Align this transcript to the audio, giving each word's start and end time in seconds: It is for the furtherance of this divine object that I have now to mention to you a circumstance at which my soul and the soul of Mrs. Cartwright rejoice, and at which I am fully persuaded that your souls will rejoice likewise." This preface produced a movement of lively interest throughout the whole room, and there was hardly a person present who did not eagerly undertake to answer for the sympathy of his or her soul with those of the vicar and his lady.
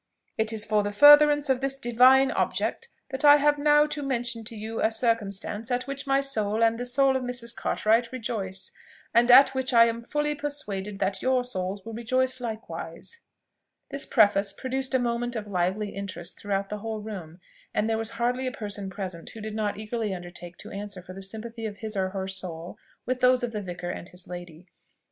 It 0.35 0.51
is 0.51 0.65
for 0.65 0.81
the 0.81 0.91
furtherance 0.91 1.47
of 1.47 1.61
this 1.61 1.77
divine 1.77 2.31
object 2.31 2.89
that 3.11 3.23
I 3.23 3.35
have 3.35 3.59
now 3.59 3.85
to 3.85 4.01
mention 4.01 4.43
to 4.45 4.55
you 4.55 4.81
a 4.81 4.89
circumstance 4.89 5.69
at 5.69 5.85
which 5.85 6.07
my 6.07 6.21
soul 6.21 6.63
and 6.63 6.79
the 6.79 6.87
soul 6.87 7.15
of 7.15 7.21
Mrs. 7.21 7.55
Cartwright 7.55 8.11
rejoice, 8.11 8.71
and 9.13 9.29
at 9.29 9.49
which 9.49 9.73
I 9.73 9.85
am 9.85 10.01
fully 10.01 10.33
persuaded 10.33 10.97
that 10.97 11.21
your 11.21 11.43
souls 11.43 11.85
will 11.85 11.93
rejoice 11.93 12.39
likewise." 12.41 13.19
This 13.91 14.07
preface 14.07 14.53
produced 14.53 14.95
a 14.95 14.97
movement 14.97 15.35
of 15.35 15.45
lively 15.45 15.89
interest 15.89 16.39
throughout 16.39 16.69
the 16.69 16.79
whole 16.79 17.01
room, 17.01 17.39
and 17.71 17.87
there 17.87 17.99
was 17.99 18.09
hardly 18.17 18.47
a 18.47 18.51
person 18.51 18.89
present 18.89 19.29
who 19.35 19.39
did 19.39 19.53
not 19.53 19.77
eagerly 19.77 20.15
undertake 20.15 20.57
to 20.57 20.71
answer 20.71 21.03
for 21.03 21.13
the 21.13 21.21
sympathy 21.21 21.67
of 21.67 21.77
his 21.77 21.95
or 21.95 22.09
her 22.09 22.27
soul 22.27 22.75
with 23.05 23.19
those 23.19 23.43
of 23.43 23.51
the 23.51 23.61
vicar 23.61 23.91
and 23.91 24.09
his 24.09 24.27
lady. 24.27 24.65